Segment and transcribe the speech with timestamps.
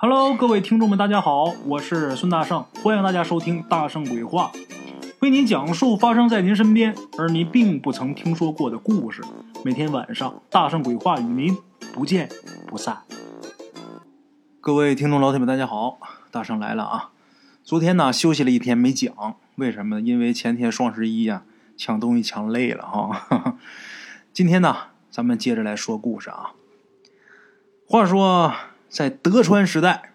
[0.00, 4.52] Hello，各位听众们，大家好，我是孙大圣，欢迎大家收听《大圣鬼话》，
[5.18, 9.24] 为您讲述发生在您身边而您并不曾听说过的故事。
[9.64, 11.58] 每天晚上，《大圣鬼话》与您
[11.92, 12.28] 不见
[12.68, 13.02] 不散。
[14.60, 15.98] 各位听众老铁们，大家好，
[16.30, 17.10] 大圣来了啊！
[17.64, 20.00] 昨天呢，休息了一天没讲，为什么呢？
[20.00, 21.42] 因为前天双十一呀，
[21.76, 23.58] 抢东西抢累了哈。
[24.32, 24.76] 今天呢，
[25.10, 26.52] 咱们接着来说故事啊。
[27.88, 28.54] 话说。
[28.88, 30.12] 在德川时代，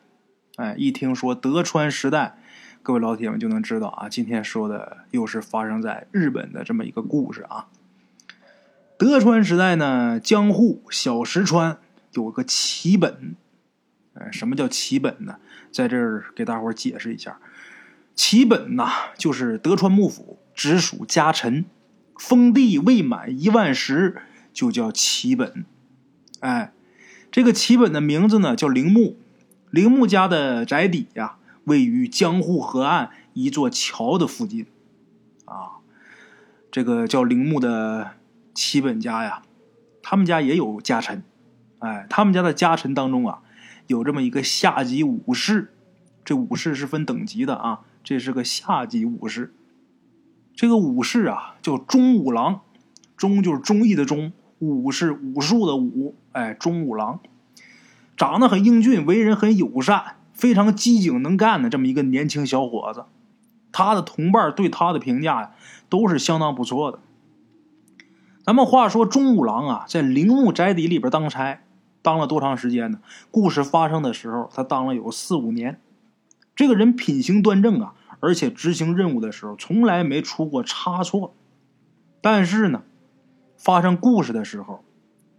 [0.56, 2.38] 哎，一听说德川时代，
[2.82, 7.68] 各位老铁们就能知道啊，今天说的又是发生在日本的这么一个故事啊。
[8.98, 11.78] 德川时代呢，江户小石川
[12.14, 13.36] 有个齐本，
[14.16, 15.38] 哎，什么叫齐本呢？
[15.72, 17.40] 在这儿给大伙解释一下，
[18.16, 21.66] 齐本呐，就是德川幕府直属家臣，
[22.18, 25.64] 封地未满一万石就叫齐本，
[26.40, 26.74] 哎。
[27.34, 29.18] 这个齐本的名字呢叫铃木，
[29.72, 34.68] 铃木家的宅邸呀位于江户河岸一座桥的附近，
[35.46, 35.82] 啊，
[36.70, 38.12] 这个叫铃木的
[38.54, 39.42] 齐本家呀，
[40.04, 41.24] 他们家也有家臣，
[41.80, 43.42] 哎，他们家的家臣当中啊
[43.88, 45.74] 有这么一个下级武士，
[46.24, 49.56] 这武士是分等级的啊，这是个下级武士，
[50.56, 52.62] 这个武士啊叫中武郎，
[53.18, 54.32] 中就是忠义的忠。
[54.70, 57.20] 武是武术的武，哎，中五郎，
[58.16, 63.06] 长得很英俊，为人很友善，非常机警能干的这么一个年轻小伙子。
[63.72, 65.52] 他的同伴对他的评价呀，
[65.90, 67.00] 都是相当不错的。
[68.46, 71.62] 咱们话说，中五郎啊，在铃木宅邸里边当差，
[72.02, 73.00] 当了多长时间呢？
[73.32, 75.80] 故事发生的时候，他当了有四五年。
[76.56, 81.34] 这个人品行端正啊，而且执行任务的时候从来没出过差错。
[82.22, 82.84] 但是呢。
[83.64, 84.84] 发生故事的时候，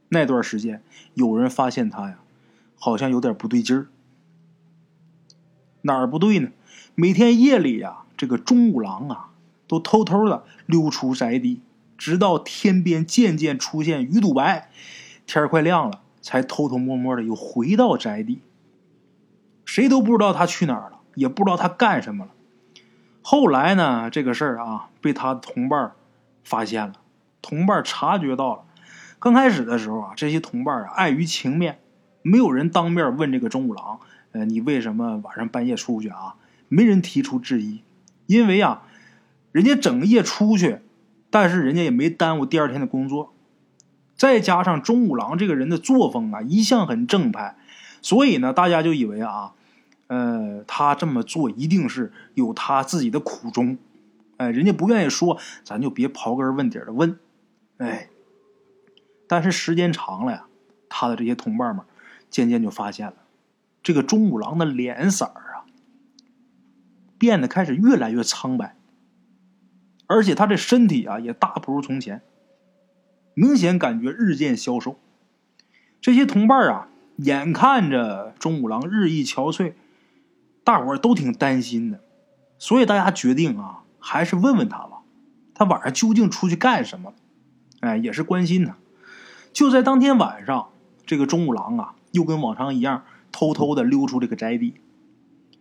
[0.08, 2.20] 那段时间有人发现他呀，
[2.75, 3.89] 好像有点不对劲儿。
[5.83, 6.48] 哪儿不对呢？
[6.95, 9.28] 每天夜里呀，这个中五郎啊，
[9.69, 11.61] 都偷偷的溜出宅邸，
[11.98, 14.70] 直到天边渐渐出现鱼肚白，
[15.27, 18.40] 天快亮了，才偷偷摸摸的又回到宅邸。
[19.67, 22.30] 谁都不知道他去哪儿了，也不知道他干什么了。
[23.20, 25.92] 后来呢，这个事儿啊，被他同伴
[26.42, 26.95] 发现了。
[27.45, 28.63] 同伴察觉到了，
[29.19, 31.79] 刚开始的时候啊，这些同伴啊碍于情面，
[32.23, 34.01] 没有人当面问这个中五郎，
[34.33, 36.37] 呃，你为什么晚上半夜出去啊？
[36.69, 37.83] 没人提出质疑，
[38.25, 38.85] 因为啊，
[39.53, 40.79] 人家整夜出去，
[41.29, 43.35] 但是人家也没耽误第二天的工作。
[44.17, 47.57] 再加上中五郎这个人的作风啊，一向很正派，
[48.01, 49.53] 所以呢，大家就以为啊，
[50.07, 53.77] 呃，他这么做一定是有他自己的苦衷。
[54.39, 57.19] 哎，人家不愿意说，咱就别刨根问底的问。
[57.79, 58.08] 哎，
[59.27, 60.46] 但是时间长了呀，
[60.89, 61.85] 他的这些同伴们
[62.30, 63.14] 渐渐就发现了，
[63.83, 65.67] 这个中五郎的脸色儿啊，
[67.18, 68.77] 变得开始越来越苍白，
[70.07, 72.23] 而且他这身体啊也大不如从前，
[73.34, 74.98] 明显感觉日渐消瘦。
[76.01, 79.73] 这些同伴啊，眼看着中五郎日益憔悴，
[80.63, 82.01] 大伙儿都挺担心的，
[82.58, 85.02] 所以大家决定啊，还是问问他吧，
[85.55, 87.14] 他晚上究竟出去干什么。
[87.84, 88.77] 哎，也是关心他。
[89.52, 90.70] 就在当天晚上，
[91.06, 94.74] 这个中五郎啊，又跟往常一样，偷偷的溜出这个宅邸。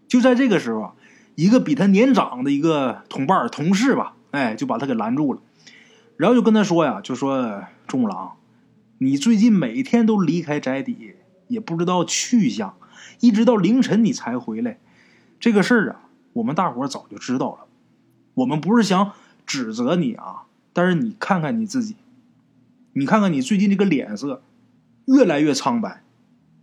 [0.08, 0.94] 就在这个时候啊，
[1.36, 5.42] 一个比他年长的一个同伴同事吧，哎，就把他给拦住了，
[6.18, 8.34] 然后就跟他说呀，就说中五郎，
[9.00, 11.16] 你最近每天都离开宅邸，
[11.48, 12.76] 也不知道去向，
[13.20, 14.80] 一直到凌晨你才回来。
[15.40, 16.02] 这个事儿啊，
[16.34, 17.66] 我们大伙早就知道了。
[18.36, 19.12] 我们不是想
[19.46, 21.96] 指责你啊，但是你看看你自己。
[22.94, 24.44] 你看看你最近这个脸色，
[25.06, 26.04] 越来越苍白，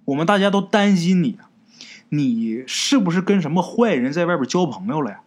[0.06, 1.38] 我们大家都担心你！
[2.08, 5.20] 你是不是跟什么坏人在外边交朋友了呀？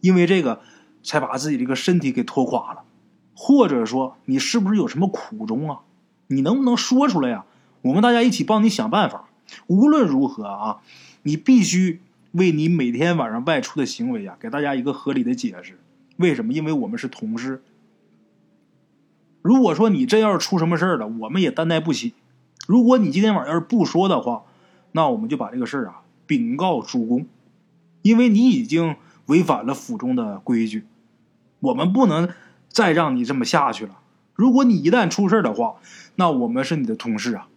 [0.00, 0.60] 因为这个
[1.02, 2.84] 才把自己这个身体给拖垮了，
[3.34, 5.80] 或者说你是不是有什么苦衷啊？
[6.28, 7.44] 你能不能说出来呀？
[7.82, 9.28] 我们大家一起帮你想办法。
[9.66, 10.80] 无论如何啊，
[11.22, 12.00] 你必须
[12.32, 15.78] 为你每天晚上外出的行为啊，给大家一个合理的解释。
[16.16, 16.52] 为什么？
[16.52, 17.62] 因为我们是同事。
[19.42, 22.14] 如果说你真要是出什么事儿了，我们也担待不起。
[22.66, 24.44] 如果你今天晚上要是不说的话，
[24.92, 27.26] 那我们就把这个事儿啊禀告主公，
[28.02, 28.96] 因为你已经
[29.26, 30.84] 违反了府中的规矩，
[31.60, 32.28] 我们不能
[32.68, 33.98] 再让你这么下去了。
[34.34, 35.76] 如果你一旦出事儿的话，
[36.16, 37.48] 那我们是你的同事啊，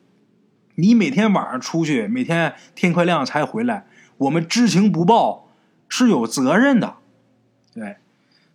[0.75, 3.85] 你每天晚上出去，每天天快亮才回来，
[4.18, 5.50] 我们知情不报
[5.89, 6.95] 是有责任的，
[7.74, 7.97] 对。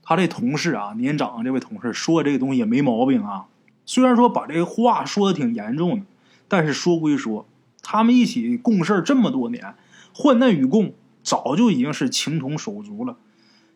[0.09, 3.45] 他这同事啊，年长这位同事说这个东西也没毛病啊。
[3.85, 6.07] 虽然说把这个话说的挺严重的，
[6.49, 7.47] 但是说归说，
[7.83, 9.75] 他们一起共事这么多年，
[10.15, 13.19] 患难与共，早就已经是情同手足了，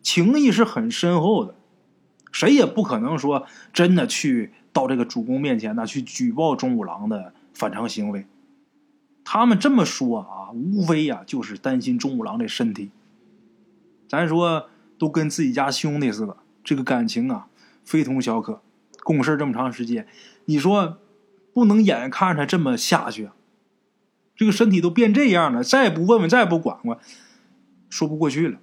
[0.01, 1.55] 情谊是很深厚的。
[2.31, 8.25] 谁也不可能说真的去到这个主公面前呢，去举报钟五郎的反常行为。
[9.23, 12.89] 他们这么说啊，无非呀就是担心钟五郎的身体。
[14.09, 14.71] 咱说
[15.03, 17.49] 都跟自己家兄弟似的，这个感情啊
[17.85, 18.63] 非同小可。
[19.03, 20.07] 共事这么长时间，
[20.45, 20.99] 你说
[21.53, 23.35] 不能眼看着他这么下去啊？
[24.37, 27.01] 这个身体都变这样了，再不问问，再不管管，
[27.91, 28.61] 说不过去了。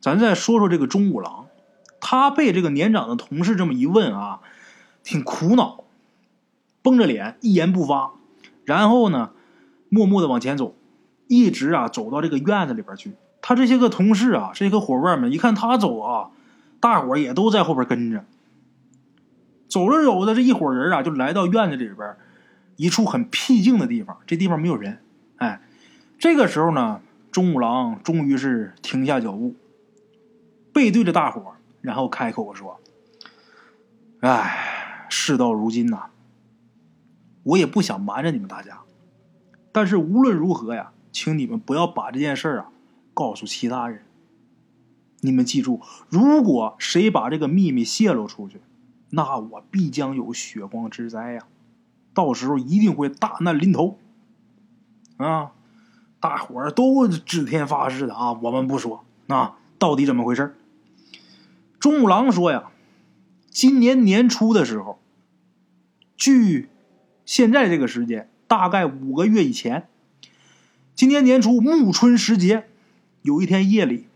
[0.00, 1.48] 咱再说说这个钟五郎。
[2.00, 4.40] 他被这个年长的同事这么一问啊，
[5.04, 5.84] 挺苦恼，
[6.80, 8.14] 绷着脸一言不发，
[8.64, 9.32] 然后呢，
[9.90, 10.74] 默默的往前走，
[11.28, 13.12] 一直啊走到这个院子里边去。
[13.42, 16.30] 他这些个同事啊，这些个伙伴们一看他走啊，
[16.80, 18.24] 大伙也都在后边跟着。
[19.68, 22.16] 走着走着，这一伙人啊就来到院子里边
[22.76, 24.98] 一处很僻静的地方，这地方没有人。
[25.36, 25.60] 哎，
[26.18, 27.00] 这个时候呢，
[27.30, 29.54] 钟五郎终于是停下脚步，
[30.72, 31.54] 背对着大伙。
[31.80, 32.78] 然后开口说
[34.20, 36.10] ：“哎，事到如今呐，
[37.42, 38.80] 我也不想瞒着你们大家，
[39.72, 42.66] 但是无论如何呀，请你们不要把这件事啊
[43.14, 44.02] 告诉其他人。
[45.20, 48.60] 你们记住，如果谁把这个秘密泄露出去，
[49.10, 51.46] 那我必将有血光之灾呀！
[52.14, 53.98] 到时候一定会大难临头。
[55.18, 55.52] 啊，
[56.18, 59.04] 大伙儿都指天发誓的啊，我们不说。
[59.26, 60.56] 那到底怎么回事？”
[61.78, 62.70] 钟五郎说：“呀，
[63.50, 64.98] 今年年初的时候，
[66.16, 66.70] 距
[67.26, 69.86] 现在这个时间大概五个月以前，
[70.94, 72.69] 今年年初暮春时节，
[73.22, 74.06] 有一天夜里，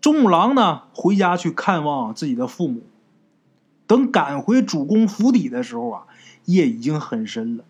[0.00, 2.82] 中五郎呢回家去看望自己的父母。
[3.86, 6.02] 等赶回主公府邸的时候啊，
[6.44, 7.64] 夜已经很深了。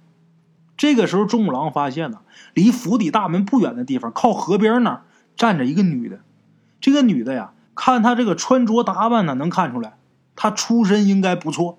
[0.76, 2.20] 这个时候，中五郎发现呢，
[2.54, 5.02] 离府邸大门不远的地方，靠河边那儿
[5.36, 6.20] 站着一个女的。
[6.80, 9.96] 这个女的呀。”看她这个穿着打扮呢，能看出来，
[10.34, 11.78] 她出身应该不错。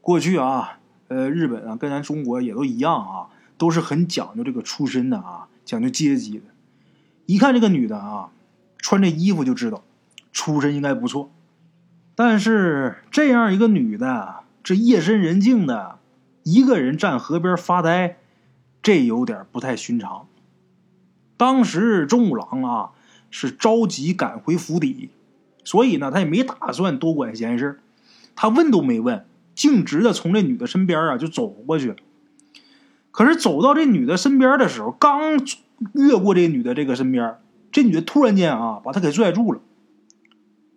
[0.00, 0.78] 过去啊，
[1.08, 3.26] 呃，日本啊，跟咱中国也都一样啊，
[3.58, 6.44] 都是很讲究这个出身的啊，讲究阶级的。
[7.30, 8.30] 一看这个女的啊，
[8.78, 9.84] 穿这衣服就知道
[10.32, 11.30] 出身应该不错。
[12.14, 15.98] 但是这样一个女的，这夜深人静的，
[16.42, 18.16] 一个人站河边发呆，
[18.82, 20.26] 这有点不太寻常。
[21.36, 22.90] 当时钟五郎啊。
[23.32, 25.08] 是着急赶回府邸，
[25.62, 27.78] 所以呢，他也没打算多管闲事。
[28.34, 29.24] 他问都没问，
[29.54, 31.94] 径直的从这女的身边啊就走过去。
[33.12, 35.46] 可是走到这女的身边的时候，刚
[35.94, 37.38] 越过这女的这个身边，
[37.72, 39.60] 这女的突然间啊把他给拽住了，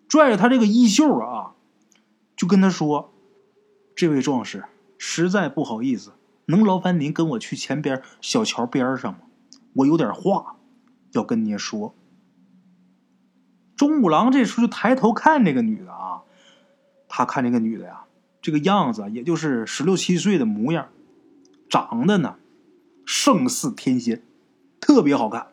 [0.07, 1.53] 拽着他这个衣袖啊，
[2.35, 3.13] 就跟他说
[3.95, 4.63] ：“这位壮士，
[4.97, 6.13] 实在不好意思，
[6.45, 9.19] 能劳烦您跟我去前边小桥边上吗？
[9.73, 10.57] 我有点话
[11.11, 11.93] 要跟您说。”
[13.75, 16.21] 钟五郎这时候就抬头看这个女的啊，
[17.09, 18.05] 他看这个女的呀，
[18.41, 20.87] 这个样子也就是十六七岁的模样，
[21.67, 22.35] 长得呢
[23.03, 24.21] 胜似天仙，
[24.83, 25.47] 特别好看。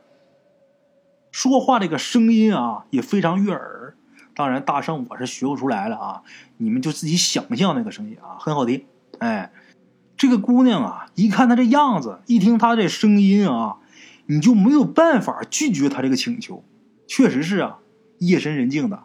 [1.31, 3.94] 说话这个声音啊也非常悦耳，
[4.35, 6.23] 当然大圣我是学不出来了啊，
[6.56, 8.85] 你们就自己想象那个声音啊，很好听。
[9.21, 9.53] 哎，
[10.17, 13.77] 这个姑娘啊，一看她这样子，一听她这声音啊，
[14.27, 16.64] 你就没有办法拒绝她这个请求。
[17.07, 17.78] 确实是啊。
[18.19, 19.04] 夜深人静的，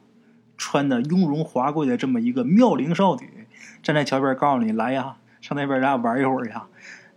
[0.58, 3.48] 穿的雍容华贵的这么一个妙龄少女，
[3.84, 6.66] 站在桥边告诉你来呀，上那边咱俩玩一会儿呀。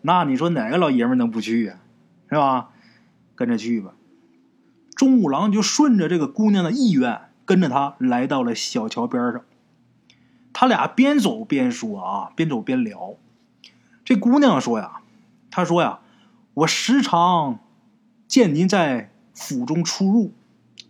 [0.03, 1.81] 那你说哪个老爷们能不去呀？
[2.29, 2.69] 是吧？
[3.39, 3.95] 跟着去吧。
[4.97, 9.43] 钟五郎就顺着这个姑娘的意愿，跟着她来到了小桥边上。
[10.53, 13.15] 他俩边走边说啊，边走边聊。
[14.05, 15.03] 这姑娘说呀，
[15.53, 16.01] 她说呀，
[16.55, 17.61] 我时常
[18.27, 20.33] 见您在府中出入，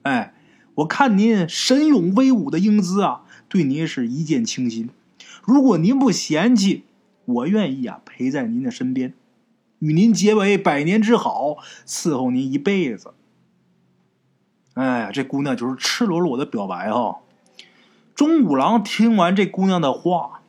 [0.05, 0.33] 哎。
[0.77, 4.89] 我看您神勇威武的英姿啊，对您是一见倾心。
[5.43, 6.85] 如果您不嫌弃，
[7.25, 9.13] 我愿意啊陪在您的身边，
[9.79, 13.15] 与您结为百年之好，伺候您一辈子。
[14.75, 17.19] 哎，这姑娘就是赤裸裸的表白哈。
[18.15, 20.43] 钟五郎听完这姑娘的话，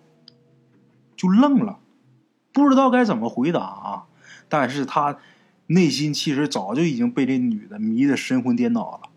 [1.16, 1.80] 就愣了，
[2.52, 4.06] 不知道该怎么回答啊。
[4.48, 5.18] 但是他
[5.68, 9.10] 内心其实早就已经被这女的迷得神魂颠倒了。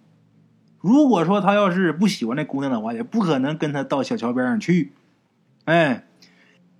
[0.81, 4.93] 如果说他要是不喜欢那姑娘的话，也不可能跟她到小桥边上去。
[5.65, 6.07] 哎，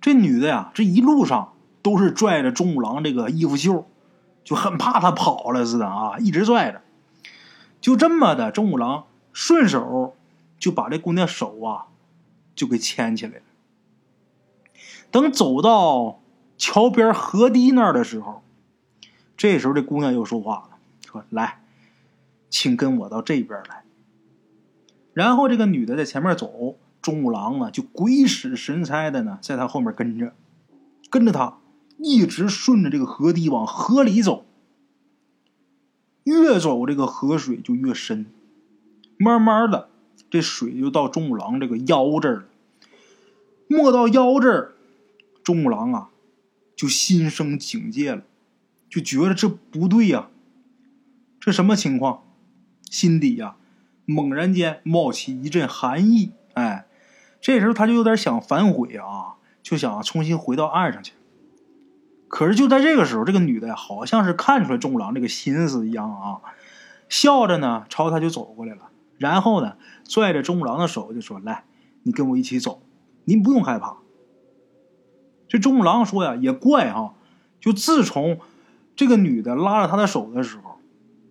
[0.01, 1.52] 这女的呀，这一路上
[1.83, 3.85] 都是拽着钟五郎这个衣服袖，
[4.43, 6.81] 就很怕他跑了似的啊，一直拽着。
[7.79, 10.15] 就这么的，钟五郎顺手
[10.57, 11.87] 就把这姑娘手啊，
[12.55, 13.43] 就给牵起来了。
[15.11, 16.21] 等走到
[16.57, 18.41] 桥边河堤那儿的时候，
[19.35, 21.61] 这时候这姑娘又说话了，说：“来，
[22.49, 23.83] 请跟我到这边来。”
[25.13, 30.33] 然后这个女的在前面走，钟五郎呢就鬼使神差的呢在她后面跟着，
[31.09, 31.57] 跟着她
[32.03, 34.45] 一直顺着这个河堤往河里走。
[36.25, 38.25] 越走这个河水就越深，
[39.17, 39.89] 慢慢的
[40.29, 42.45] 这水就到钟五郎这个腰这儿了。
[43.67, 44.73] 没到腰这儿，
[45.43, 46.09] 钟五郎啊
[46.75, 48.23] 就心生警戒了，
[48.89, 50.27] 就觉得这不对呀，
[51.39, 52.23] 这什么情况？
[52.89, 53.55] 心底呀
[54.05, 56.31] 猛然间冒起一阵寒意。
[56.53, 56.85] 哎，
[57.41, 61.13] 这时候他就有点想反悔啊，就想重新回到岸上去。
[62.33, 66.41] 可是就在这个时候，这个女的好像是看出来中郎这个心思一样啊，
[67.07, 71.63] 笑着呢朝他就走过来了，然后呢拽着中郎的手就说：“来，
[72.01, 72.81] 你跟我一起走，
[73.25, 73.97] 您不用害怕。”
[75.47, 77.13] 这中郎说呀，也怪哈，
[77.59, 78.39] 就自从
[78.95, 80.79] 这个女的拉着他的手的时候，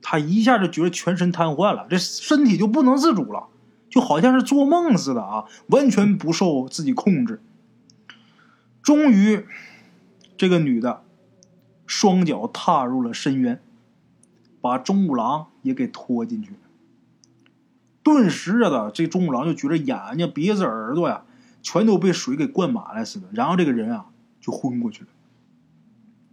[0.02, 3.48] 他一下就觉得全身瘫痪了，这身体就不能自主了，
[3.90, 7.42] 就好像是做梦似的啊，完全不受自己控制。
[8.84, 9.44] 终于。
[10.42, 11.04] 这个女的
[11.86, 13.62] 双脚踏入了深渊，
[14.60, 16.56] 把钟五郎也给拖进去。
[18.02, 21.22] 顿时啊，这钟五郎就觉得眼睛、鼻子、耳朵呀，
[21.62, 23.28] 全都被水给灌满了似的。
[23.32, 24.06] 然后这个人啊，
[24.40, 25.10] 就昏过去了。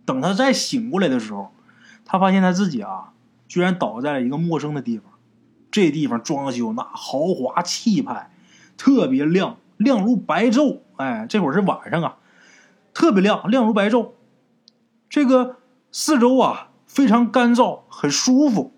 [0.06, 1.52] 等他再醒过来的时候，
[2.04, 3.14] 他发现他自己啊，
[3.48, 5.12] 居然倒在了一个陌生的地方。
[5.70, 8.32] 这地方装修那豪华气派，
[8.76, 10.80] 特别亮，亮如白昼。
[10.96, 12.18] 哎，这会儿是晚上啊。
[13.00, 14.10] 特别亮，亮如白昼。
[15.10, 15.56] 这个
[15.90, 18.74] 四周啊，非常干燥，很舒服。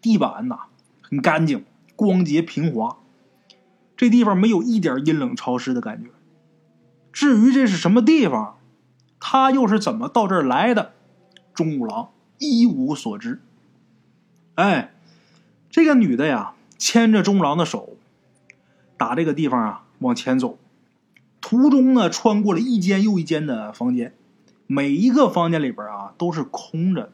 [0.00, 0.66] 地板呐，
[1.02, 1.64] 很干净，
[1.96, 2.98] 光洁平滑。
[3.96, 6.10] 这地方没有一点阴冷潮湿的感觉。
[7.12, 8.58] 至于这是什么地方，
[9.18, 10.92] 他又是怎么到这儿来的，
[11.52, 13.42] 钟五郎一无所知。
[14.54, 14.94] 哎，
[15.68, 17.96] 这个女的呀，牵着钟郎的手，
[18.96, 20.56] 打这个地方啊往前走。
[21.48, 24.14] 途中呢，穿过了一间又一间的房间，
[24.66, 27.12] 每一个房间里边啊都是空着的，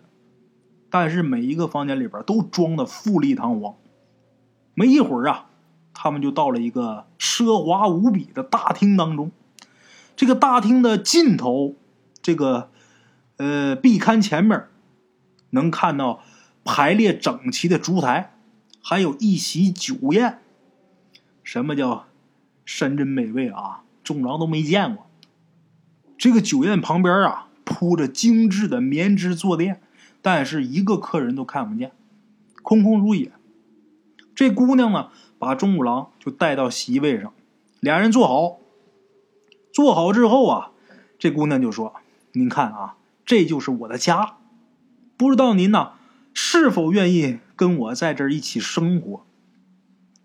[0.91, 3.76] 但是每一个房间里边都装的富丽堂皇。
[4.75, 5.47] 没一会儿啊，
[5.93, 9.31] 他们就到了一个奢华无比的大厅当中。
[10.17, 11.76] 这个大厅的尽头，
[12.21, 12.71] 这个
[13.37, 14.64] 呃壁龛前面
[15.50, 16.25] 能看到
[16.64, 18.35] 排列整齐的烛台，
[18.83, 20.41] 还有一席酒宴。
[21.45, 22.07] 什么叫
[22.64, 23.84] 山珍美味啊？
[24.04, 25.06] 钟郎都没见过。
[26.16, 29.82] 这个酒宴旁边啊，铺着精致的棉织坐垫，
[30.23, 31.90] 但是一个客人都看不见，
[32.62, 33.32] 空空如也。
[34.34, 37.32] 这姑娘呢，把钟五郎就带到席位上，
[37.80, 38.58] 俩人坐好。
[39.73, 40.70] 坐好之后啊，
[41.18, 41.94] 这姑娘就说
[42.32, 44.37] ：“您看啊，这就是我的家，
[45.16, 45.94] 不知道您呐
[46.32, 49.25] 是否愿意跟我在这儿一起生活？”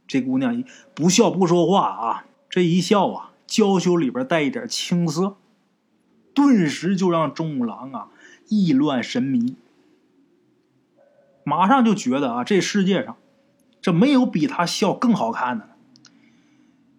[0.08, 3.29] 这姑娘不笑不说话啊，这一笑啊。
[3.50, 5.36] 娇羞里边带一点青涩，
[6.36, 8.08] 顿时就让钟五郎啊
[8.48, 9.56] 意乱神迷，
[11.44, 13.18] 马上就觉得啊这世界上
[13.82, 15.72] 这没有比他笑更好看的了。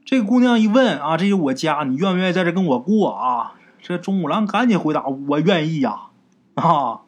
[0.04, 3.54] 这姑娘一问啊，这是我家，你愿不愿意在这跟我过啊？
[3.80, 6.08] 这钟五郎赶紧回答：“我愿意呀！”
[6.54, 7.02] 啊，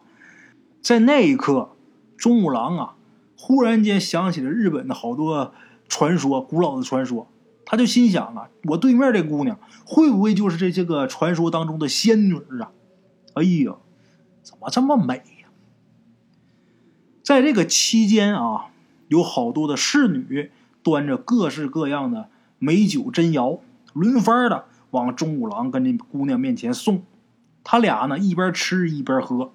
[0.80, 1.70] 在那一刻，
[2.16, 2.94] 钟五郎啊
[3.36, 5.52] 忽然间想起了日本的好多
[5.88, 7.26] 传说，古老的传说。
[7.64, 12.70] 他就心想啊，我对面这姑娘会不会就是这些个传说当中的仙女啊？
[13.34, 13.76] 哎呀，
[14.42, 15.48] 怎么这么美呀？
[17.22, 18.66] 在这个期间啊，
[19.08, 20.50] 有好多的侍女
[20.82, 22.28] 端着各式各样的
[22.58, 23.60] 美酒珍肴，
[23.92, 27.04] 轮番的往钟五郎跟这姑娘面前送。
[27.64, 29.52] 他俩呢一边吃一边喝。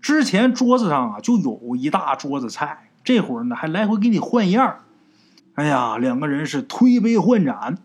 [0.00, 4.80] 之前桌子上啊就有一大桌子菜，这会儿呢还来回给你换样儿
[5.54, 7.76] 哎呀，两个人是推杯换盏，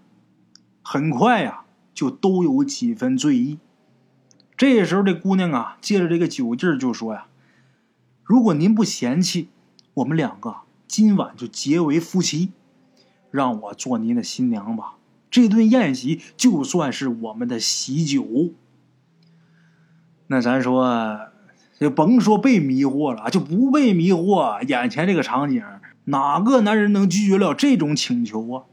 [0.82, 3.60] 很快呀，就都有几分醉意。
[4.56, 7.28] 这时候，这姑娘啊，借着这个酒劲儿就说呀
[8.24, 9.50] ：“如果您不嫌弃，
[9.96, 12.54] 我们两个今晚就结为夫妻，
[13.32, 14.94] 让我做您的新娘吧。
[15.30, 18.26] 这顿宴席就算是我们的喜酒。”
[20.28, 21.20] 那咱说，
[21.80, 25.62] 就甭说被迷惑了，就不被迷惑，眼前这个场景。
[26.10, 28.64] 哪个男人能拒绝了这种请求啊？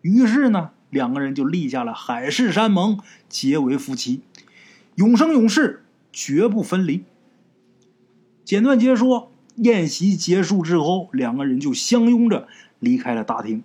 [0.00, 4.22] 于是呢，两个人就立下了海誓山盟，结为夫妻，
[4.94, 7.04] 永生永世，绝不分离。
[8.44, 13.62] 简短结说，宴席结束之后，两个人就相拥着离开了大厅。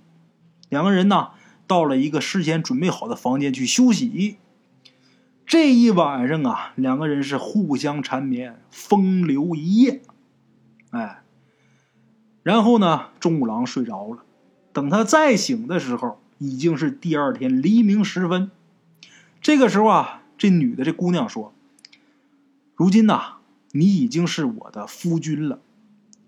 [0.67, 1.29] 两个人呢，
[1.67, 4.37] 到了一个事先准备好的房间去休息。
[5.45, 10.01] 这一晚上啊，两个人是互相缠绵，风流一夜。
[10.91, 11.21] 哎，
[12.49, 14.23] 然后呢，钟五郎睡着了。
[14.73, 18.49] 等他再醒的时候，已经是第二天黎明时分。
[19.39, 21.53] 这个时候啊，这女的这姑娘说
[22.75, 23.33] ：“如今呐，
[23.71, 25.59] 你已经是我的夫君了，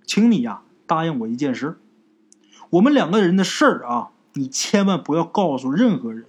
[0.06, 1.80] 请你呀答应我一件事。
[2.70, 6.26] 我们两个人的事儿啊，你千万不要告诉任何人。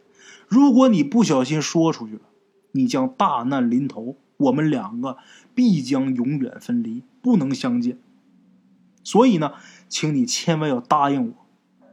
[0.49, 2.21] 如果你不小心说出去了，
[2.71, 5.19] 你将大难临头，我们两个
[5.55, 7.99] 必将永远分离，不能相见。
[9.05, 9.55] 所以呢，
[9.93, 11.35] 请你千万要答应我。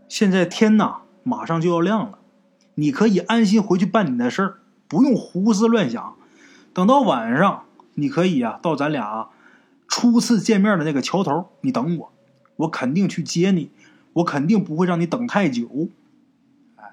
[0.07, 2.19] 现在天呐，马上就要亮了，
[2.75, 6.15] 你可以安心回去办你的事儿。”不用胡思乱想，
[6.73, 7.65] 等到晚上，
[7.95, 9.29] 你可以啊到咱俩
[9.85, 12.13] 初次见面的那个桥头，你等我，
[12.55, 13.69] 我肯定去接你，
[14.13, 15.89] 我肯定不会让你等太久。
[16.77, 16.83] 哎，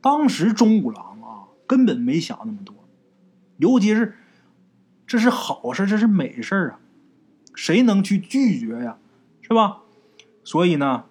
[0.00, 2.74] 当时钟五郎啊根本没想那么多，
[3.58, 4.16] 尤其是
[5.06, 6.80] 这是好事，这是美事啊，
[7.54, 8.96] 谁能去拒绝呀？
[9.42, 9.82] 是吧？
[10.48, 11.04] 所以呢，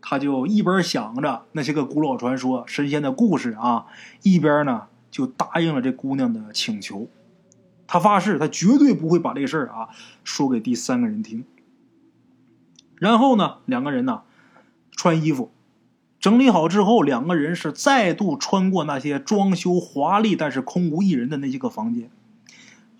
[0.00, 3.86] 他就一边想着那些个古老传说、神仙的故事啊，
[4.22, 4.86] 一边呢。
[5.10, 7.08] 就答应了这姑娘的请求，
[7.88, 9.88] 他发誓，他绝对不会把这事儿啊
[10.22, 11.44] 说给第三个人听。
[12.94, 14.22] 然后呢，两个人呢
[14.92, 15.50] 穿衣服，
[16.20, 22.08] 整理好之后，两个人是再度穿过那些装修华丽但是空无一人的那些个房间，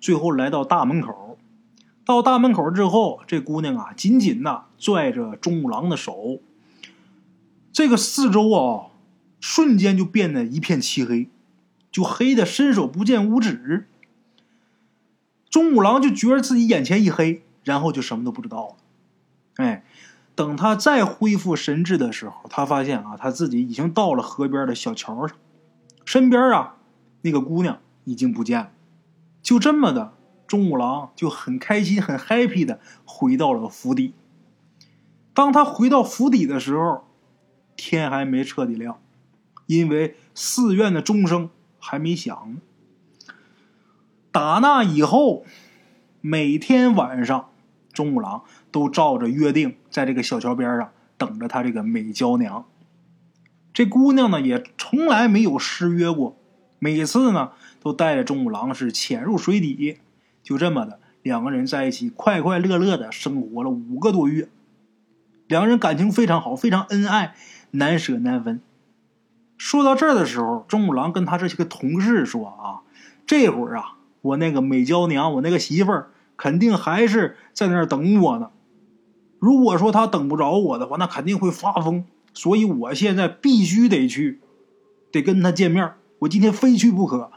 [0.00, 1.29] 最后来到大门口。
[2.10, 6.40] 到大门口之后，这姑娘啊紧紧的拽着钟五郎的手，
[7.72, 8.90] 这个四周啊
[9.38, 11.30] 瞬间就变得一片漆黑。
[11.92, 13.86] 就黑的伸手不见五指，
[15.48, 18.76] 钟五郎就觉得自己眼前一黑，然后就什么都不知道了。
[19.64, 19.84] 哎，
[20.34, 25.36] 等他再恢复神智的时候，他发现啊，他自己已经到了河边的小桥上，
[26.04, 26.74] 身边啊
[27.22, 28.70] 那个姑娘已经不见了。
[29.40, 30.14] 就这么的，
[30.50, 34.12] 钟五郎就很开心、很 happy 的回到了府邸。
[35.33, 37.04] 当他回到府邸的时候，
[37.76, 39.00] 天还没彻底亮，
[39.67, 41.49] 因为寺院的钟声。
[41.82, 42.58] 还没响。
[44.30, 45.47] 打那以后，
[46.21, 47.49] 每天晚上，
[47.91, 52.67] 钟五郎都照着约定，在这个小桥边上等着他这个美娇娘。
[53.73, 56.36] 这姑娘呢，也从来没有失约过，
[56.78, 59.97] 每次呢，都带着钟五郎是潜入水底。
[60.50, 64.49] 就这么的，两个人在一起快快乐乐的生活了五个多月，
[65.47, 67.36] 两个人感情非常好，非常恩爱，
[67.71, 68.60] 难舍难分。
[69.56, 72.82] 说到这儿的时候，钟五郎跟他这些个同事说：“啊，
[73.28, 78.50] 这会儿啊，我那个美娇娘，我那个媳妇儿，肯定还是在那儿等我呢。
[79.39, 82.04] 如果说她等不着我的话，那肯定会发疯。
[82.34, 84.41] 所以我现在必须得去，
[85.13, 85.93] 得跟她见面。
[86.19, 87.30] 我今天非去不可。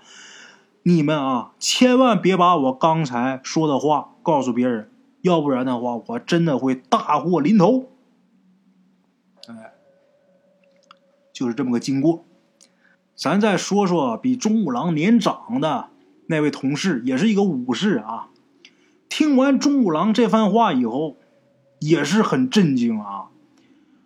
[0.84, 4.92] 你们啊，千万别把我刚才说的话告诉别人，
[5.22, 7.90] 要不然的话，我真的会大祸临头。”
[9.48, 9.74] 哎
[11.34, 12.24] 就是这么个经过，
[13.16, 15.88] 咱再说说比钟五郎年长的
[16.28, 18.30] 那位同事，也是一个武士啊。
[19.10, 21.18] 听完钟五郎这番话以后，
[21.80, 23.30] 也是很震惊啊。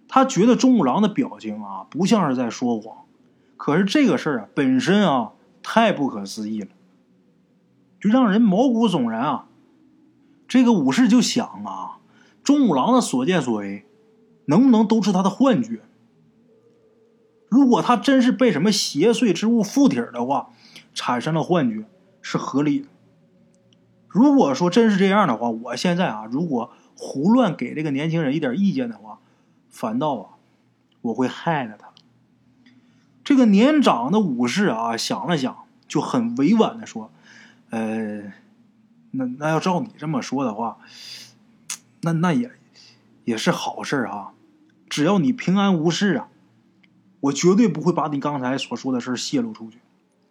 [0.07, 3.05] 他觉得钟五郎的表情啊，不像是在说谎。
[3.57, 6.67] 可是这个事儿啊，本身啊，太不可思议了，
[7.99, 9.47] 就让人毛骨悚然啊。
[10.47, 11.99] 这个武士就想啊，
[12.43, 13.85] 钟五郎的所见所为，
[14.45, 15.81] 能不能都是他的幻觉？
[17.49, 20.49] 如果他真是被什么邪祟之物附体的话，
[20.93, 21.85] 产生了幻觉
[22.21, 22.87] 是合理的。
[24.07, 29.19] 如果说真是这样的话，我现在啊，如果胡乱给这个年轻人一点意见的话，
[29.69, 30.29] 反倒啊，
[31.01, 31.86] 我会害了他。
[33.27, 37.11] 这个年长的武士啊，想了想，就很委婉的说
[37.71, 38.31] ：“呃，
[39.11, 40.77] 那那要照你这么说的话，
[42.03, 42.49] 那那也
[43.25, 44.31] 也是好事啊，
[44.87, 46.29] 只要你平安无事啊。”
[47.19, 49.79] 我绝对不会把你刚才所说的事泄露出去，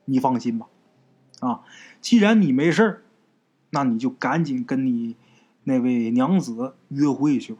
[0.06, 0.66] 你放心吧。
[1.40, 1.60] 啊，
[2.00, 3.04] 既然你没事
[3.68, 5.16] 那你就赶紧跟你
[5.64, 7.58] 那位娘子约会去吧。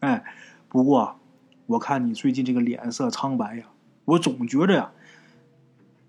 [0.00, 0.24] 哎，
[0.68, 1.18] 不过
[1.64, 3.64] 我看你最近这个脸色苍白呀，
[4.08, 4.90] 我总觉着呀，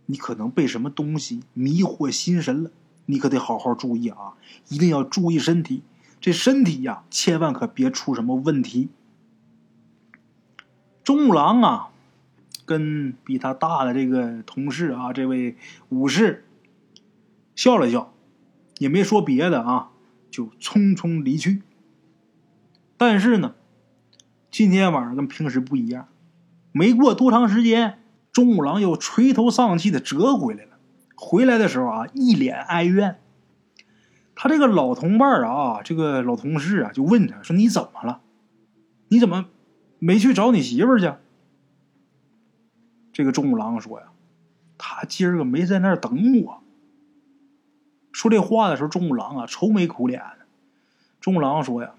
[0.07, 2.71] 你可能被什么东西迷惑心神了。
[3.05, 4.33] 你可得好好注意啊，
[4.67, 5.83] 一定要注意身体，
[6.19, 8.89] 这身体呀，千万可别出什么问题。
[11.03, 11.85] 钟五郎啊。
[12.65, 15.57] 跟比他大的这个同事啊，这位
[15.89, 16.45] 武士
[17.55, 18.13] 笑了笑，
[18.77, 19.89] 也没说别的啊，
[20.29, 21.63] 就匆匆离去。
[22.95, 23.55] 但是呢，
[24.51, 26.07] 今天晚上跟平时不一样，
[26.71, 27.99] 没过多长时间，
[28.31, 30.77] 钟五郎又垂头丧气的折回来了，
[31.15, 33.19] 回来的时候啊，一脸哀怨。
[34.35, 38.21] 他这个老同伴啊，这个老同事啊，就问他说：“你怎么了？
[39.09, 39.47] 你怎么
[39.97, 41.11] 没去找你媳妇去？”
[43.11, 44.07] 这个钟五郎说：“呀，
[44.77, 46.63] 他今儿个没在那儿等我。”
[48.13, 50.45] 说这话的时候，钟五郎啊愁眉苦脸的。
[51.19, 51.91] 钟五郎说：“呀，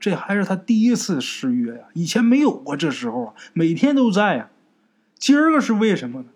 [0.00, 4.50] 这还是他第一次失约呀，以前没有过这时候啊，每天都在呀。
[5.18, 6.28] 今儿个是为什么呢？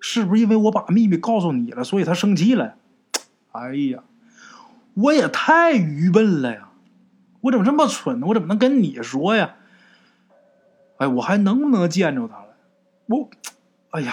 [0.00, 2.76] 是不是因为我把秘密告诉你了，所以他生气了？
[3.52, 4.04] 哎呀！”
[4.94, 6.68] 我也太愚笨了呀！
[7.40, 8.26] 我怎么这么蠢呢？
[8.26, 9.56] 我怎么能跟你说呀？
[10.98, 12.54] 哎，我还能不能见着他了？
[13.06, 13.30] 我，
[13.90, 14.12] 哎呀，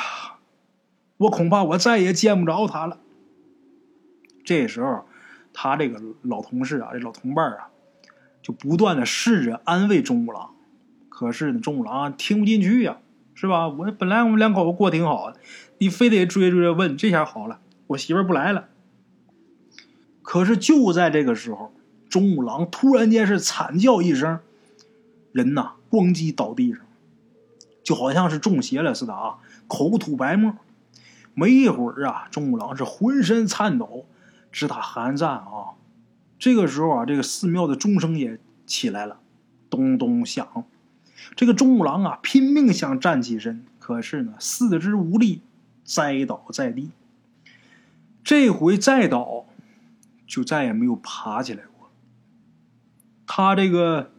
[1.18, 2.98] 我恐怕我再也见不着他了。
[4.46, 5.06] 这时候，
[5.54, 7.69] 他这个老同事啊，这老同伴啊，
[8.42, 10.52] 就不断的试着安慰钟五郎，
[11.10, 12.98] 可是呢，钟五郎听不进去呀，
[13.36, 13.68] 是吧？
[13.68, 15.40] 我本来我们两口子过挺好的，
[15.78, 18.70] 你非得追追着问，这下好了，我媳妇不来了。
[20.22, 21.74] 可是就在这个时候，
[22.10, 24.40] 钟五郎突然间是惨叫一声，
[25.32, 26.82] 人呐咣叽倒地上，
[27.84, 30.56] 就好像是中邪了似的啊，口吐白沫。
[31.36, 34.06] 没一会儿啊，钟五郎是浑身颤抖，
[34.52, 35.79] 直打寒战啊。
[36.40, 39.20] 这个时候啊，这个寺庙的钟声也起来了，
[39.70, 40.66] 咚咚响。
[41.36, 45.42] 这个钟五郎啊，拼命想站起身，可是呢，四肢无力，
[45.84, 46.90] 栽倒在地。
[48.24, 49.46] 这回再倒。
[50.30, 51.90] 就再也没有爬起来过。
[53.26, 54.12] 他这个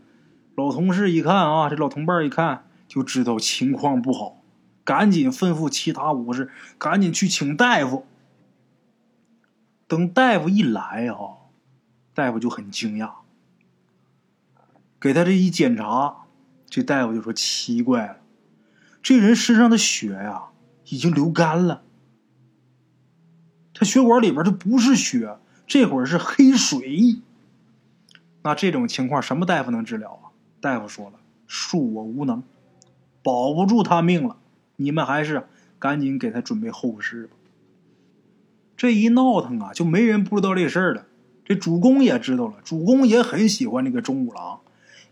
[0.56, 4.42] 老同事一看啊，这老同伴一看就知道情况不好，
[4.83, 8.04] 赶紧吩咐其他武士赶紧去请大夫。
[9.87, 11.39] 等大夫一来啊，
[12.14, 13.12] 大夫就很惊讶，
[15.00, 16.24] 给他这一检查，
[16.68, 18.16] 这大夫就说：“奇怪了，
[19.02, 20.44] 这人身上的血呀
[20.86, 21.82] 已经流干了，
[23.74, 25.38] 他血管里边这不是血。”
[25.70, 27.20] 这会儿是黑水，
[28.42, 30.34] 那这种情况什么大夫能治疗啊？
[30.60, 32.42] 大夫说了，恕我无能，
[33.22, 34.36] 保不住他命了。
[34.74, 35.46] 你们还是
[35.78, 37.36] 赶紧给他准备后事吧。
[38.76, 41.06] 这一闹腾啊，就没人不知道这事儿了。
[41.50, 44.60] 这主公也知道了，主公也很喜欢这个钟五郎。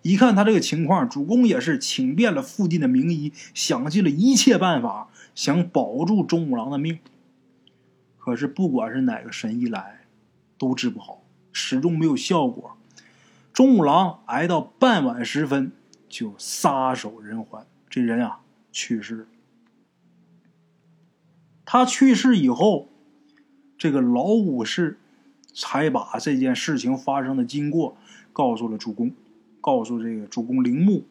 [0.02, 7.00] 一看他这个情况，主公也是请遍了附近的名医，想尽了一切办法，想保住钟五郎的命。
[8.18, 9.96] 可是不管是哪个神医来。
[10.56, 12.76] 都治不好，始终没有效果。
[13.52, 15.72] 钟五郎挨到傍晚时分
[16.08, 18.38] 就撒手人寰，这人啊
[18.70, 19.26] 去世。
[21.64, 22.88] 他去世以后，
[23.76, 25.00] 这个老武士
[25.58, 27.96] 才把这件事情发生的经过
[28.32, 29.12] 告诉了主公，
[29.60, 31.04] 告诉这个主公铃木。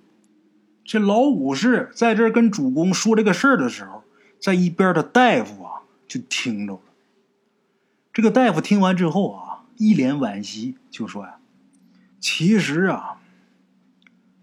[0.85, 4.03] 这老武士在这跟主公说这个事儿的时候，
[4.39, 6.79] 在一边的大夫啊就听着了。
[8.13, 11.39] 这个大夫听完之后啊，一脸惋惜，就说：“呀，
[12.21, 13.19] 其实啊，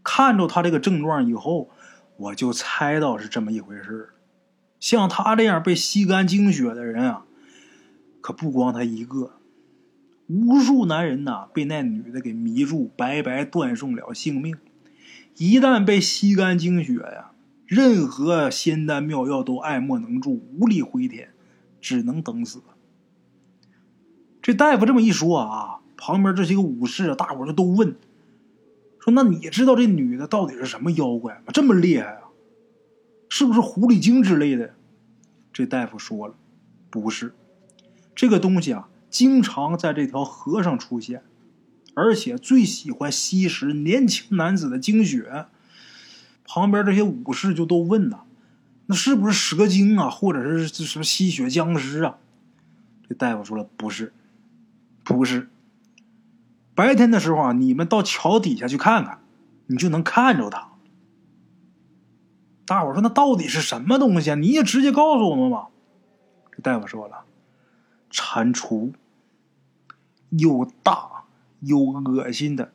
[0.03, 1.71] 看着他这个症状以后，
[2.19, 4.11] 我就猜到是这么一回事
[4.79, 7.25] 像他这样被吸干精血的人啊，
[8.21, 9.33] 可不光他一个，
[10.27, 14.57] 无数男人呐被那女的给迷住，白白断送了性命。
[15.37, 17.33] 一旦被吸干精血呀，
[17.67, 21.31] 任何仙丹妙药都爱莫能助，无力回天，
[21.81, 22.63] 只能等死。”
[24.41, 27.97] 这大夫这么一说啊，旁边这些个武士啊，大伙就都问，
[29.01, 31.45] 说：“那你知道这女的到底是什么妖怪吗？
[31.53, 32.29] 这么厉害啊？
[33.29, 34.75] 是不是狐狸精之类的？”
[35.53, 36.35] 这大夫说了
[36.91, 37.35] ：“不是，
[38.15, 41.22] 这个东西啊，经常在这条河上出现，
[41.94, 45.46] 而且最喜欢吸食年轻男子的精血。”
[46.44, 48.22] 旁边这些武士就都问呐
[48.87, 52.18] ：“那是不是蛇精啊，或者是什么吸血僵尸啊？”
[53.09, 54.12] 这大夫说了：“不是。”
[55.05, 55.50] 不是，
[56.74, 59.20] 白天的时候啊，你们到桥底下去看看，
[59.66, 60.72] 你就能看着他。
[62.64, 64.35] 大伙说：“那到底是什么东西啊？
[64.35, 65.68] 你也直接告诉我们吧。”
[66.57, 67.27] 这大夫说了
[68.11, 68.94] ：“蟾蜍，
[70.38, 71.25] 又大
[71.61, 72.73] 又恶心的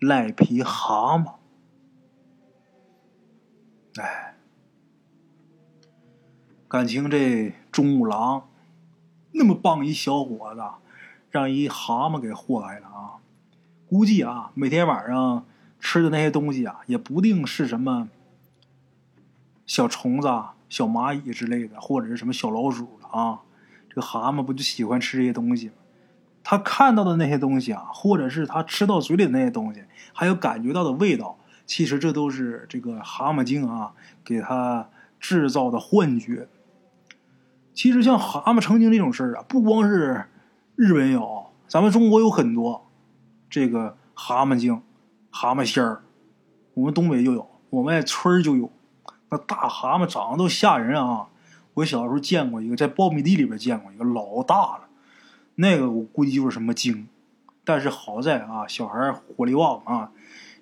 [0.00, 1.34] 赖皮蛤蟆。”
[4.00, 4.36] 哎，
[6.68, 8.48] 感情这钟五郎
[9.32, 10.62] 那么棒一小伙子。
[11.32, 13.22] 让一蛤蟆给祸害了啊！
[13.88, 15.46] 估计啊，每天晚上
[15.78, 18.08] 吃的那些东西啊，也不定是什么
[19.64, 23.42] 小虫子、啊小蚂蚁之类的，或者是什么小老鼠啊。
[23.88, 25.74] 这个蛤蟆不就喜欢吃这些东西吗？
[26.42, 33.92] 他看到的那些东西啊，或者是他吃到嘴里的那些东西，还有感觉到的味道，其实这都是这个蛤蟆精啊
[34.24, 36.48] 给他制造的幻觉。
[37.72, 40.26] 其实像蛤蟆成精这种事儿啊，不光是
[40.76, 42.86] 日本有，咱们中国有很多
[43.48, 44.82] 这个蛤蟆精、
[45.30, 46.02] 蛤蟆仙儿。
[46.74, 48.70] 我们东北就有，我们村儿就有。
[49.30, 51.28] 那大蛤蟆长得都吓人啊！
[51.74, 54.88] 我小时候见过一个，在苞米地里边见过一个，老大了。
[55.60, 57.06] 那个我估计就是什么精，
[57.64, 60.10] 但是好在啊，小孩火力旺啊，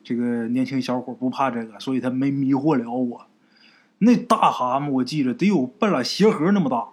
[0.02, 3.26] 这个年轻小伙不怕这个，所以他没迷惑了我。
[3.98, 6.88] 那大蛤蟆我记着得有半拉鞋盒那么大，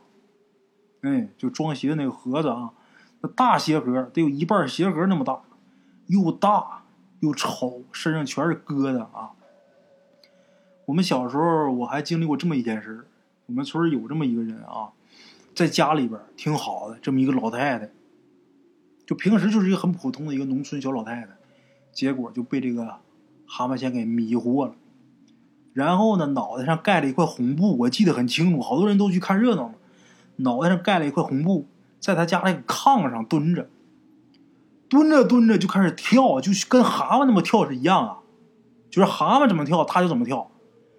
[1.02, 2.74] 哎，就装鞋的那个盒子啊，
[3.22, 5.41] 那大鞋盒得有一半鞋盒那么大，
[6.06, 6.84] 又大
[7.22, 9.32] 又丑，身上全是疙瘩啊。
[10.86, 13.08] 我们小时候我还经历过这么一件事
[13.48, 14.94] 我们村有这么一个人啊，
[15.56, 17.89] 在家里边挺好的，这么一个老太太，
[19.06, 21.28] 就平时就是一个很普通的一个农村小老太太，
[21.91, 22.98] 结果就被这个
[23.46, 24.74] 蛤蟆仙给迷惑了，
[25.74, 29.76] 然后呢，脑袋上盖了一块红布，我记得很清楚，好多人都去看热闹嘛，
[30.38, 31.68] 脑袋上盖了一块红布，
[32.00, 33.70] 在他家那个炕上蹲着，
[34.89, 38.18] 蹲着蹲着就开始跳，就跟蛤蟆那么跳是一样啊，
[38.89, 40.50] 就是蛤蟆怎么跳他就怎么跳，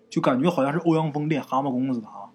[0.09, 2.26] 就感觉好像是欧阳锋练蛤蟆功似的啊。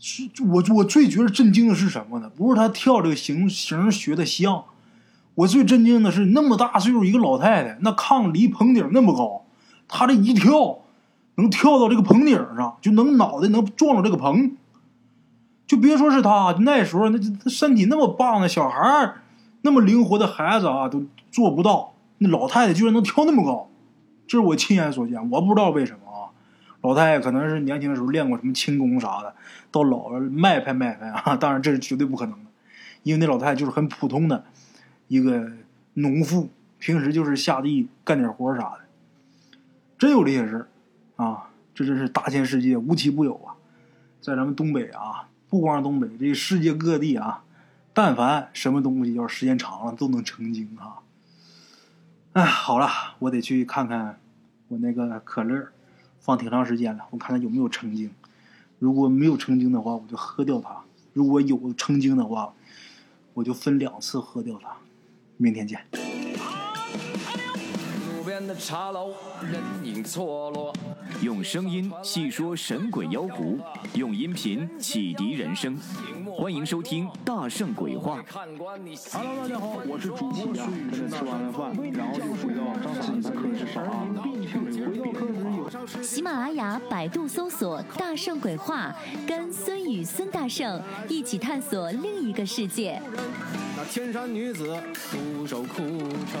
[0.00, 2.30] 是我我最觉得震惊的是什么呢？
[2.34, 4.64] 不是他跳这个形形学的像，
[5.34, 9.44] 我最震惊的是那么大岁数一个老太太，那炕离棚顶那么高，
[9.88, 10.78] 她这一跳
[11.34, 14.56] 能跳到这个棚顶上，就能脑袋能撞到这个棚。
[15.66, 17.18] 就别说是他那时候那
[17.50, 19.14] 身体那么棒的小孩
[19.60, 21.92] 那么灵活的孩子啊，都做不到。
[22.18, 23.68] 那老太太居然能跳那么高，
[24.26, 25.98] 这是我亲眼所见，我不知道为什么。
[26.80, 29.34] 老太太可能是年轻的时候练过什么轻功啥的，
[29.72, 31.36] 到老了卖拍卖拍啊！
[31.36, 32.50] 当然这是绝对不可能的，
[33.02, 34.44] 因为那老太太就是很普通的
[35.08, 35.50] 一个
[35.94, 38.80] 农妇，平时就是下地干点活啥的。
[39.98, 40.68] 真有这些事
[41.16, 41.50] 啊！
[41.74, 43.54] 这真是大千世界无奇不有啊！
[44.20, 47.42] 在咱们东北啊，不光是东北，这世界各地啊，
[47.92, 51.02] 但凡什么东西要是时间长了都能成精啊！
[52.34, 52.88] 哎，好了，
[53.18, 54.20] 我得去看看
[54.68, 55.68] 我那个可乐。
[56.28, 58.10] 放挺长时间了，我看它有没有成精。
[58.78, 62.52] 如果没有成精的话，我就喝掉它；如果有成精的话，
[63.32, 64.68] 我就分两次喝掉它。
[65.38, 65.80] 明天见。
[68.46, 70.72] 的茶楼，人影错落
[71.22, 73.58] 用声音细说神鬼妖狐，
[73.94, 75.76] 用音频启迪人生。
[76.40, 78.22] 欢迎收听《大圣鬼话》。
[79.12, 81.08] Hello，大家好，我是主播孙宇。
[81.08, 82.62] 吃完了饭，然后就回到
[83.02, 84.14] 自己的课室上啊。
[86.00, 88.94] 喜马拉雅、百度搜索“大圣鬼话”，
[89.26, 93.02] 跟孙宇、孙大圣一起探索另一个世界。
[93.76, 96.40] 那天山女子独守空城，